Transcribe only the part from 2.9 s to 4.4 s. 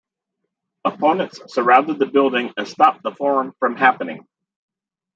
the forum from happening.